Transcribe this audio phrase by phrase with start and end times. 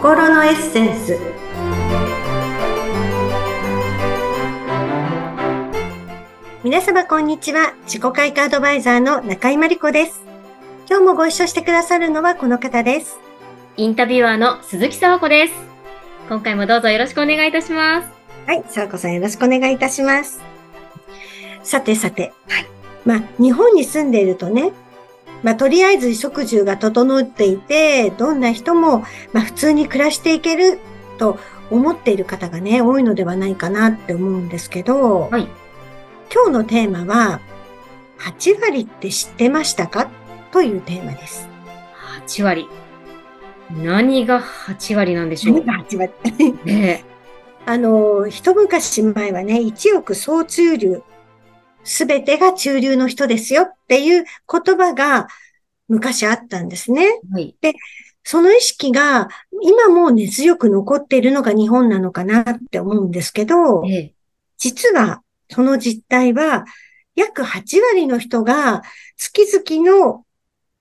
[0.00, 1.18] 心のエッセンス
[6.64, 10.22] 皆様こんにちは自己開花アドバイザーの中井真理子です
[10.88, 13.30] 今日もご一緒してくださるのはこの方です
[13.76, 15.54] インタビュアーの鈴木沢子です。
[16.28, 18.08] 今回もどうぞよろしくお願いいたします。
[18.46, 20.42] はい、さあこさんよろしくお願いいたします。
[21.62, 22.66] さてさて、はい。
[23.06, 24.72] まあ、日本に住んでいるとね、
[25.42, 29.00] まあ、とりあえず食住が整っていて、どんな人も、
[29.32, 30.78] まあ、普通に暮らしていける
[31.18, 31.38] と
[31.70, 35.48] 思っている方がね、多いのではないかなって思うんですけど、はい。
[36.32, 37.40] 今日のテーマは、
[38.18, 40.10] 8割って知ってましたか？
[40.52, 41.48] というテーマです。
[42.26, 42.68] 8割。
[43.70, 45.64] 何が8割なんでしょう？
[45.64, 46.12] 何が8割？
[46.64, 47.04] ね
[47.66, 51.02] あの、一昔前はね、一億総中流、
[51.84, 55.28] すべてが中流の人ですよっていう言葉が
[55.88, 57.04] 昔あったんですね。
[57.04, 57.18] え。
[57.32, 57.56] はい。
[58.22, 59.28] その意識が
[59.62, 64.14] 今も根強く残っているのが日本なのかなって思うんですけど、ええ。
[64.58, 66.64] 実はその実態は
[67.16, 68.82] 約8割の人が
[69.16, 70.24] 月々の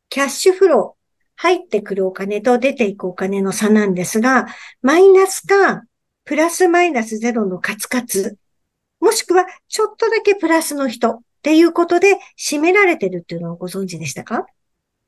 [0.09, 0.99] キャッシュフロー、
[1.41, 4.47] 入ってくるお金と出ていくお金の差なんですが、
[4.81, 5.83] マイナスか
[6.25, 8.37] プラスマイナスゼロのカツカツ、
[8.99, 14.45] もしくはちょっとだけプラスの人っていうことで占められてるっていうのをご存知でしたか？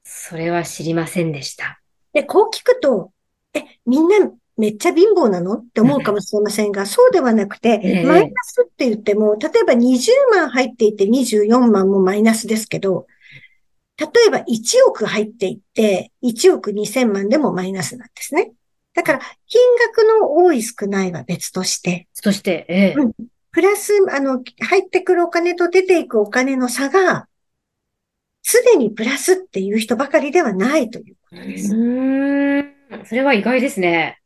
[0.03, 1.81] それは知りませんでした。
[2.13, 3.11] で、こう聞くと、
[3.53, 13.07] え、みんなめっちゃ貧乏なのって思うかもしれませんが、そうではなくて、ええマイナスって言っても、例えば20万入っていて24万もマイナスですけど、
[13.97, 18.51] 例えば1億入っていって、1億2000万でもマイナスなんですね。
[18.93, 22.93] だから、金額の多い少ないは別として、そして、ええ。
[22.97, 23.11] うん
[23.51, 27.27] プラス、あの、入ってくるお金と出ていくお金の差が、
[28.43, 31.75] すでにプラスっていう人ばかりではないというこうとです。
[31.75, 33.05] ーん。
[33.05, 34.19] それは意外ですね。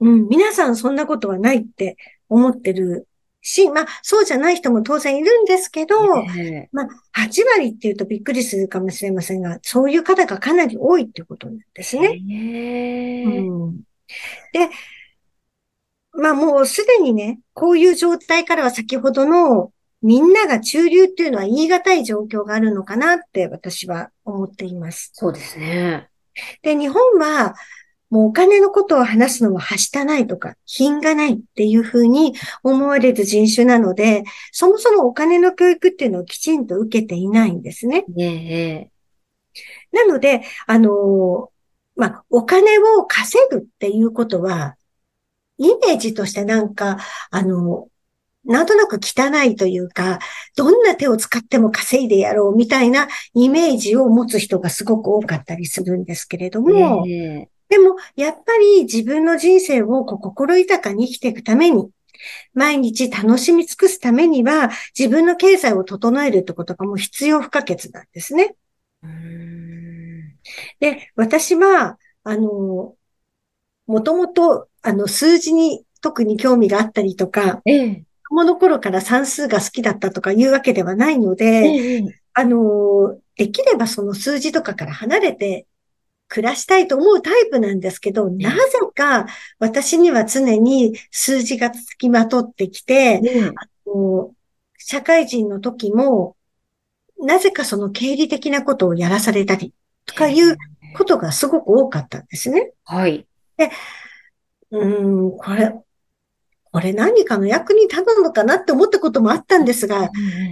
[0.00, 1.96] うん、皆さんそんなことはないって
[2.28, 3.06] 思ってる
[3.40, 5.96] し、まあ、そうじゃない人も当然いるんですけど、
[6.36, 6.68] ええ。
[6.72, 6.88] まあ、
[7.26, 12.18] 8割っていうとびっくりするかもしれませんが、そういう方がかなり多いっていうことなんですね。
[12.30, 13.24] ええ。
[13.24, 13.76] うん、
[14.52, 14.70] で、
[16.14, 25.10] まあもうすでにね、こういう状態からは先ほどのみんなが中流っていうのは言い難い状況があるのかなって私は思っています。
[25.14, 26.08] そうですね。
[26.62, 27.54] で、日本は、
[28.10, 38.04] もうお金のことを話すのははしたないとか、品がないっていうふうに思われる人種なので、そもそもお金の教育っていうのをきちんと受けていないんですね。
[38.08, 38.90] ね
[39.52, 39.60] え。
[39.90, 41.50] なので、あの、
[41.96, 44.76] まあ、お金を稼ぐっていうことは、
[45.58, 46.98] イメージとしてなんか、
[47.30, 47.88] あの、
[48.44, 50.18] なんとなく汚いというか、
[50.56, 61.90] どんな手を使っても稼いでやろうみたいなイメージを持つ人がすごく多かったりするんですけれども、ねでも、やっぱり自分の人生をこう心豊かに生きていくために、
[62.52, 68.54] 毎日楽しみ尽くすためには、自分の経済を整えるってことがもう必要不可欠なんですね。
[70.80, 72.96] で、私は、あの、
[73.86, 78.04] もともと、あの、数字に特に興味があったりとか、ええ。
[78.28, 82.20] 子供の頃から算数が好きだったとかいうわけではないので、ええ。
[82.34, 85.66] あの、できればその数字とかから離れて
[86.28, 88.58] 暮らしたいと思うタイプなんですけど、なぜ
[88.94, 89.26] か
[89.58, 93.50] 私には常に数字がつきまとってきて、ねえ。
[93.84, 94.36] こう
[94.78, 96.36] 社会人の時も、
[97.18, 99.72] なぜかその経理的なことをやらされたり
[100.04, 100.56] とかいう
[100.96, 102.72] ことがすごく多かったんですね。
[102.84, 103.26] はい。
[104.78, 105.74] うーん、これ、
[106.72, 110.10] これ何かの役に立つのかなって思ったこともあったんですが、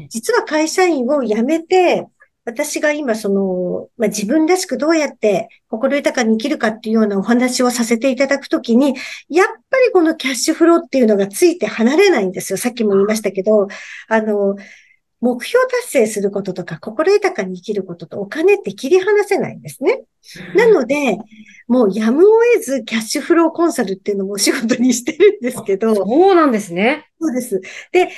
[0.08, 2.06] 実は会社員を辞めて、
[2.44, 8.96] 私が今その、まあ、自分らしくどうやって心豊かに生きるかっていうようなお話をさせていただくときに、
[9.28, 12.56] やっぱりこのキャッシュフローっていうのがついて離れないんですよ。
[12.56, 13.68] さっきも言いましたけど、
[14.08, 14.56] あの、
[15.22, 20.02] 目標達成することとか心豊かに生きることとお金って切り離せないんですね。
[20.56, 21.16] なので、
[21.68, 27.08] もうやむを得ずキャッシュフローコンサルっていうのもお仕事にしてるんですけど、そうなんですね。
[27.20, 27.60] そうです。
[27.92, 28.10] で、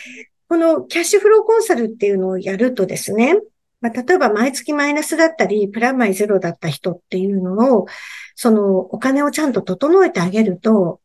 [0.49, 3.37] このキャッシュフローコンサルっていうのをやるとですね、
[3.83, 7.87] まあ、例えば毎月マイナスだったり、プラマイゼロだった人っていうのを、
[8.35, 11.01] そのお金をちゃんと整えてあげると、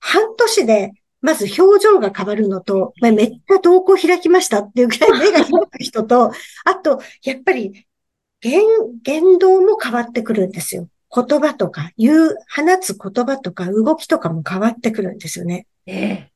[0.00, 0.90] 半年で
[1.24, 6.32] まず表情が変わるのと、まあ、めっちゃ瞳孔開きましたっていうくらい目が 開く人と、
[6.66, 7.86] あと、やっぱり
[8.42, 8.62] 言、
[9.02, 10.86] 言動も変わってくるんですよ。
[11.10, 15.66] 言葉とか、言う、放つ言葉とか動きとかも変わってくるんですよね。
[15.86, 16.32] ええ。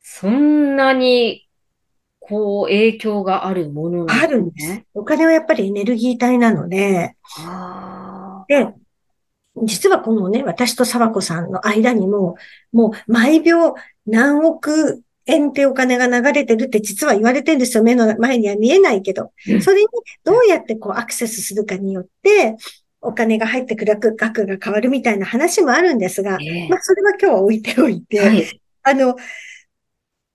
[0.00, 1.46] そんなに、
[2.20, 4.82] こう、影響があるものなんあるんです。
[4.94, 7.16] お金はやっぱりエネルギー体なので。
[8.48, 8.72] で、
[9.62, 12.36] 実はこのね、私と沢子さんの間にも、
[12.72, 13.74] もう毎秒
[14.06, 17.84] 何億円ってお金が流れてるって実は言われてるんですよ。
[17.84, 19.32] 目の前には見えないけど。
[19.62, 19.86] それに
[20.24, 22.56] どうやってこうアクセスするかによって、
[23.00, 29.16] お金が入ってくる額が変わるみたいな話もあるんですが、えー、まあそれは今日は置いておいて、はい、あの、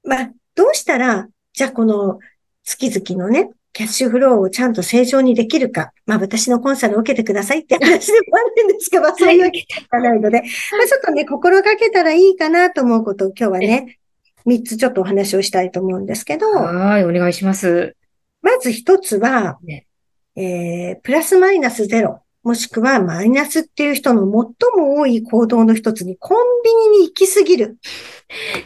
[0.04, 2.20] まあどうしたら、じゃあこの
[2.64, 3.50] 月々のね、
[3.80, 5.94] キャッシュフローをちゃんと正常にできるか。
[6.06, 14.00] まあ私のコンサルを受けてくださいって 話でもあるんですが、まあそういうわけじゃないので、まあちょっとね、心がけたらいいかなと思うことを今日はね、
[14.46, 16.52] 三つちょっとお話をしたいと思うんですけど。
[16.52, 17.96] はい、お願いします。
[18.42, 19.88] まず一つは、ね、
[20.36, 24.30] えー、プラスマイナスゼロ、もしくはマイナスっていう人の最
[24.76, 27.78] も多い行動の一つに、コンビニに行きすぎる。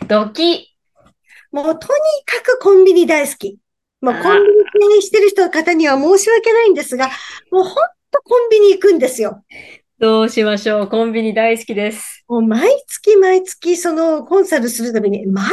[0.08, 0.76] ドキ。
[1.52, 1.78] もうとに
[2.26, 3.60] かくコンビニ大好き。
[4.04, 7.08] もうコンビニ経営してる人の方には申し訳ないんですが、
[7.50, 7.74] もうほん
[8.12, 9.46] とコンビニ行くんですよ。
[9.98, 10.88] どうしましょう。
[10.90, 12.26] コンビニ大好きです。
[12.28, 15.44] もう毎月毎月そのコンサルするために、ま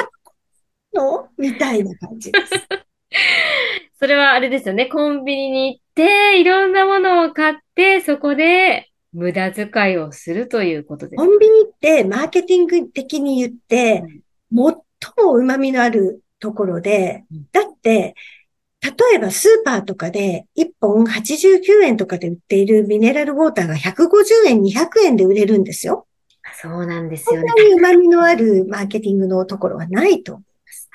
[0.93, 1.29] の？
[1.39, 2.53] みたいな感じです。
[4.01, 4.87] それはあれですよね。
[4.87, 11.17] コンビニに行って、いろんなものを買って、そこで無駄遣いをするということです。
[11.17, 14.03] コンビニってマーケティング的に言って、
[14.53, 18.17] うん、最も旨味のあるところで、だって、
[18.83, 26.07] 例えばスーパーとかで1本89円とかで売っているミネラルウォーターが150円、200円で売れるんですよ。
[26.55, 27.49] そうなんですよね。
[27.49, 30.91] こんなに旨味のあるマーケティングのところはないと思います。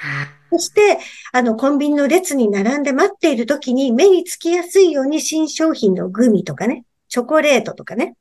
[0.51, 0.99] そして、
[1.31, 8.15] あの、コンビニの列に並んで待っている時に目につきやすいように新商品のグミとかね、チョコレートとかね、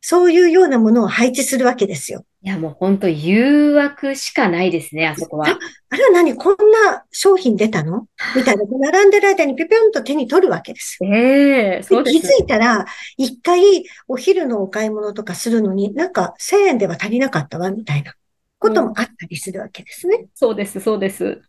[0.00, 2.24] そういうようなものを配置するわけですよ。
[2.40, 5.48] いや、もう本当誘惑しかないですね、あそこは。
[5.48, 5.58] あ
[5.90, 6.34] あれは何？
[6.36, 8.06] こんな商品出たの？
[8.36, 8.62] みたいな。
[8.64, 12.86] 並んでる間にぴぴょんと手に取るわけです ええー、そうです、気づいたら、
[13.16, 18.14] 一回お昼のお買い物とかするのに、なんか1000円では足りなかったわ、みたいな
[18.60, 20.16] こともあったりするわけですね。
[20.18, 21.42] うん、そうです、そうです。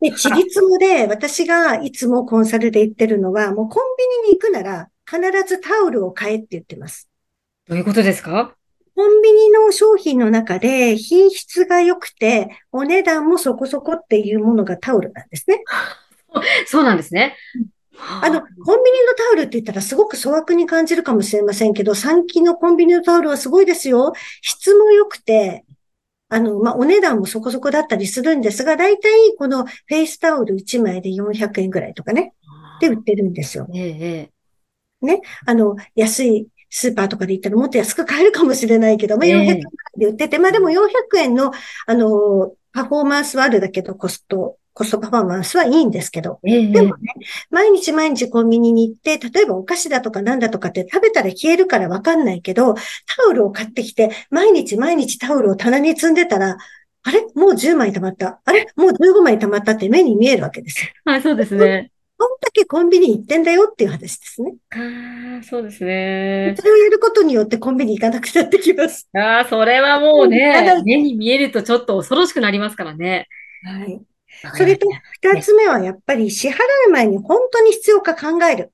[0.00, 7.08] で、ちりつもで、私がいつもコンサルで言ってるのは、もうコンビニに行くなら、必ずタオルを買えって言ってます。
[7.68, 8.56] どういうことですか？
[8.94, 15.62] コンビニの商品の中で品質が良くて、お値段もそこそこっていうものがタオルなんですね。
[16.66, 17.36] そうなんですね。
[17.98, 24.12] あの、コンビニのタオルって言ったらすごく粗悪に感じるかもしれませんけど、最近のコンビニのタオルはすごいですよ。
[24.40, 25.64] 質も良くて、
[26.28, 32.32] あの、まあ、お値段もそこそこだったりするんですが、だいたいこのフェイスタオル1枚で400円ぐらいとかね、
[32.80, 33.68] で売ってるんですよ。
[33.74, 34.30] え
[35.02, 39.60] え、ね、あの、安いスーパーとかで行ったらもっと安く買えるかもしれないけど、まあ、400円
[39.98, 41.52] で売ってて、まあでも400円の、
[41.86, 47.12] あの、パフォーマンスはあるだけど、コスト、コストパフォーマンスはいいんですけど、でもね、
[47.50, 52.80] 毎日毎日コンビニに行って、例えばお菓子だとかなんだとかって食べたら消えるからわかんないけど、タ
[53.28, 56.56] オルを買ってきて、毎日毎日タオルを棚に積んでたら、
[57.04, 57.20] あれ？
[57.34, 58.40] もう10枚溜まった。
[58.44, 58.66] あれ？
[58.76, 60.90] もう15枚溜まったって目に見えるわけですよ。
[61.04, 61.90] はい、そうですね。
[62.22, 64.54] こんだけコンビニ行ってんだよっていう話ですね。
[64.70, 66.54] ああ、そうですね。
[66.56, 69.08] それをやることによってコンビニ行かなくなってきます。
[69.12, 70.54] ああ、それはもうね、
[70.84, 73.26] 目に見えるとちょっと恐ろしくなりますからね。
[73.64, 74.00] はい。
[74.54, 74.86] それと、
[75.20, 76.52] 二つ目はやっぱり支払
[76.86, 78.72] う前に本当に必要か考える。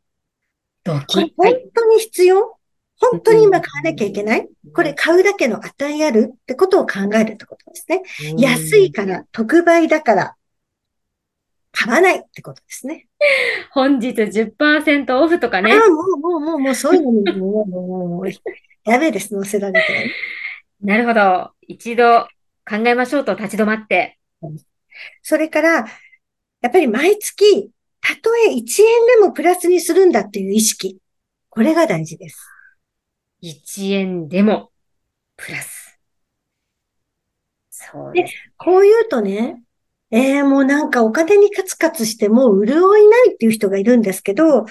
[0.84, 2.54] 本当に必要？
[3.00, 4.46] 本当に今買わなきゃいけない？
[4.74, 8.02] これ買うだけの値あるってことを考えるってことですね。
[8.36, 10.34] 安いから、特売だから、
[11.88, 13.08] 買わないってことですね。
[13.72, 15.72] 本日10%オフとかね。
[15.72, 18.28] ああ、もう、もう、もう、もう、そういうのに、もう、もう、もう、
[18.84, 20.12] やべえです、載せられて。
[20.80, 21.50] なるほど。
[21.62, 22.28] 一度
[22.68, 24.18] 考えましょうと立ち止まって。
[25.22, 25.70] それから、
[26.60, 30.98] やっぱり毎月、たとえ1円でもプラスにするんだっていう意識。
[31.50, 32.38] これが大事です。
[33.42, 34.70] 1円でも
[35.36, 35.98] プラス。
[37.70, 38.34] そうです。
[38.34, 39.62] で、こう言うとね、
[40.10, 44.64] ええー、もうなんかお金にカツカツしてもう潤いないっていう人がいるんですけど、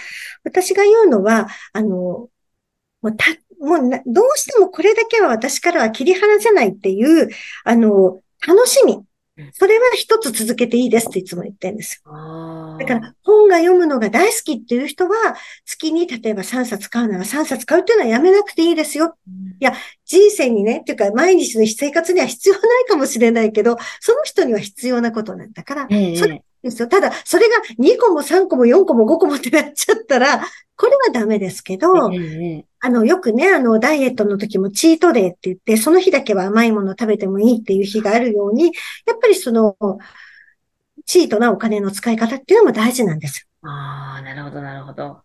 [0.44, 2.32] 私が言うのは、あの、も
[3.04, 3.26] うた、
[3.60, 7.30] もうな、どうしてもこれだけは私からは切り離せないっていう、
[7.66, 9.07] あの、楽しみ。
[9.54, 12.12] それは一つ続けていいですっていつも言ってるんですよ。
[12.80, 19.16] だから本が読むのが大好きっていう人は、月に例えば3冊買うなら3冊買うっていうのはやめなくていいですよ。
[19.60, 19.74] いや、
[20.06, 26.88] 人生にね、っていうか毎日の生活には必要ないかもしれないけど、その人には必要なことなんだから、えそれですよ。
[26.88, 30.42] ただ、それが2個も3個も4個も5個もってなっちゃったら、
[30.76, 38.70] これはダメですけど、えあの、よくね、あの、ダイエットの時もチートデーって言って、その日だけは甘いもの食べてもいいっていう日があるように、や
[39.16, 39.76] っぱりその、
[41.06, 45.22] チートなお金の使い方っていうのも大事なんですああ、なるほど、なるほど。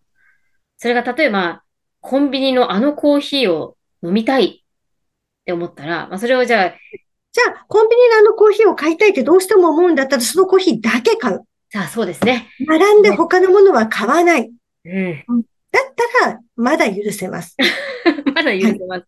[0.77, 1.63] それが例えば、
[2.01, 6.73] コンビニのあのコーヒーを飲みたいって思ったら、まあ、それをじゃあ、
[7.33, 11.41] じゃあ、コンビニであのコーヒーを買いたいってどうしても思うんだったら、そのコーヒーだけ買う。
[11.71, 12.47] さあ、そうですね。
[12.67, 14.51] 並んで他のものは買わない。
[14.85, 15.23] うん。
[15.71, 15.83] だっ
[16.21, 17.57] たら、まだ許せます。
[18.35, 19.07] まだ許せます。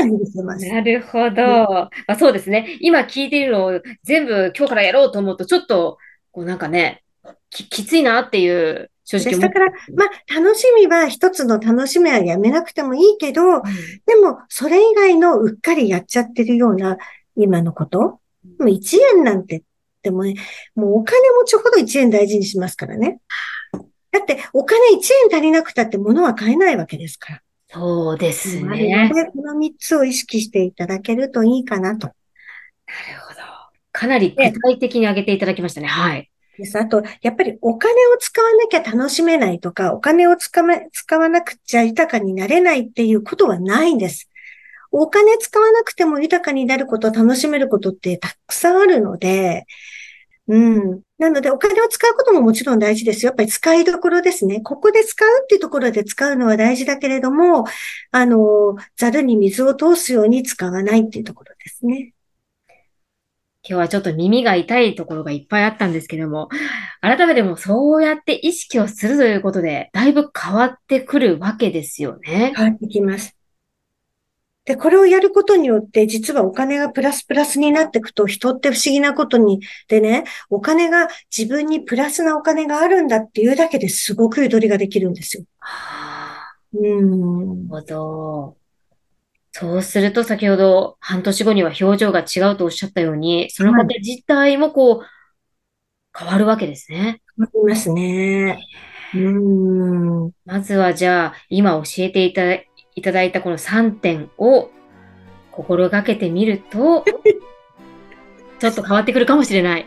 [0.00, 0.66] まだ許せます。
[0.66, 1.42] なるほど。
[1.42, 2.78] まあ、そうですね。
[2.80, 5.98] 今聞いているのを全部今日からやろうと思うと、ちょっと、
[6.32, 7.02] こうなんかね、
[7.50, 13.62] き、きついなっていう、正直だから、まあ、楽しみは一つの楽しみはやめなくてもいいけど、うん
[14.06, 16.96] でも、それ以外のうっかりやっちゃってるような
[17.36, 18.20] 今のこと、も
[18.60, 19.62] う1円なんて、
[20.02, 20.34] でもね、
[20.74, 23.20] もうお金持ちほど1円大事にしますからね。
[24.12, 27.42] だって、お金1円足りなくたって物は買えないわけですから。
[27.68, 29.10] そうですなね。
[29.32, 32.06] この3つを意識していただけるといいかなと。
[32.06, 33.40] なるほど。
[33.92, 35.88] かなり具体的に挙げていただきましたね。
[35.88, 36.30] はい。
[36.58, 36.78] です。
[36.78, 44.30] あと、やっぱりお金を使わなきゃ楽しめないとか、お金を使わ使わなくちゃ豊かになれないっていうことはないんです。
[44.98, 49.66] お金使わなくても豊かになること、楽しめることってたくさんあるので、
[50.48, 51.02] うん。
[51.18, 53.30] なので、お金を使うことももちろん大事ですよ。
[53.30, 54.60] やっぱり使いどころですね。
[54.60, 57.64] ここで使うっていうところで使うのは大事だけれども、
[58.12, 62.12] あの、ざるに水を通すように使わないっていうところですね。
[63.68, 66.48] 今日はちょっと耳が痛いところがいっぱいあったんですけども、
[67.00, 72.52] 改めてもそうやって意識をするということで、だいぶ変わってくるわけですよね。
[72.56, 73.35] 変わってきます。
[74.66, 85.44] で、これをやることによって、実はお金がプラスプラスになっていくと、人って不思議なことに、でね、お金が自分にプラスなお金があるんだっていうだけですごくゆとりができるんですよ。
[85.60, 87.68] はあ、うん。
[87.68, 88.56] なるほど。
[89.52, 95.00] そうすると、先ほど半年後には表情が違うとおっしゃったように、その方自体もこう、
[96.18, 97.22] 変わるわけですね。
[97.38, 98.58] わかりますね。
[99.14, 99.18] う
[100.26, 100.32] ん。
[100.44, 102.58] まずはじゃあ、今教えていただ
[102.96, 104.70] いいただいたこの3点を
[105.52, 107.04] 心がけてみると、
[108.58, 109.86] ちょっと変わってくるかもしれない。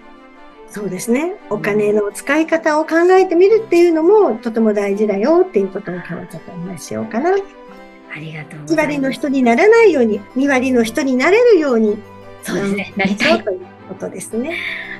[0.67, 1.33] そうですね。
[1.49, 7.31] お金の使い方を考えてみるっていうのもとても大事だよっていうことを今日はちょっとお話ししようかな。
[7.31, 9.11] ありがとうご1割のざいます。
[9.13, 11.97] 人にならないように、2割の人になれるように。
[12.43, 12.93] そうですね。
[12.95, 13.43] なりたい。
[13.43, 14.55] ということですね。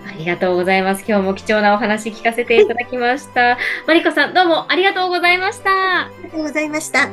[0.08, 1.06] ありがとうございます。
[1.08, 3.60] 今日も貴重なお話聞かせていただきました。
[3.86, 5.70] マリコさん、どうもありがとうございました。
[6.02, 7.10] ありがとうございました。